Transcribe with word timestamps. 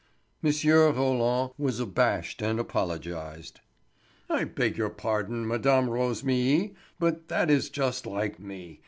M. 0.43 0.51
Roland 0.65 1.51
was 1.59 1.79
abashed, 1.79 2.41
and 2.41 2.59
apologized. 2.59 3.59
"I 4.31 4.45
beg 4.45 4.75
your 4.75 4.89
pardon, 4.89 5.45
Mme. 5.45 5.61
Rosémilly, 5.91 6.73
but 6.97 7.27
that 7.27 7.51
is 7.51 7.69
just 7.69 8.07
like 8.07 8.39
me. 8.39 8.79